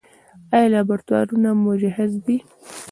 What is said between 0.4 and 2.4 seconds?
آیا لابراتوارونه مجهز دي؟